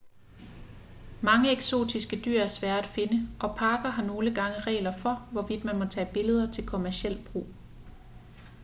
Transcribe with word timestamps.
mange 1.21 1.51
eksotiske 1.51 2.21
dyr 2.25 2.39
er 2.39 2.47
svære 2.47 2.79
at 2.79 2.85
finde 2.87 3.27
og 3.39 3.55
parker 3.57 3.89
har 3.89 4.03
nogle 4.03 4.35
gange 4.35 4.59
regler 4.59 4.97
for 4.97 5.27
hvorvidt 5.31 5.63
man 5.65 5.79
må 5.79 5.85
tage 5.85 6.13
billeder 6.13 6.51
til 6.51 6.67
kommerciel 6.67 7.27
brug 7.31 7.47